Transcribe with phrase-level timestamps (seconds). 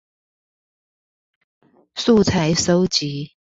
[1.93, 3.35] 素材蒐集